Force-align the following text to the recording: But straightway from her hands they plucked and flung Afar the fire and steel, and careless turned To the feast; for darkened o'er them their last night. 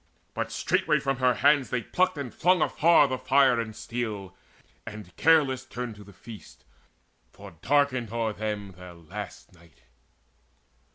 But 0.33 0.51
straightway 0.51 0.99
from 0.99 1.17
her 1.17 1.35
hands 1.35 1.69
they 1.69 1.83
plucked 1.83 2.17
and 2.17 2.33
flung 2.33 2.59
Afar 2.63 3.07
the 3.07 3.19
fire 3.19 3.59
and 3.59 3.75
steel, 3.75 4.35
and 4.83 5.15
careless 5.15 5.63
turned 5.63 5.95
To 5.97 6.03
the 6.03 6.11
feast; 6.11 6.65
for 7.31 7.51
darkened 7.61 8.11
o'er 8.11 8.33
them 8.33 8.71
their 8.71 8.95
last 8.95 9.53
night. 9.53 9.83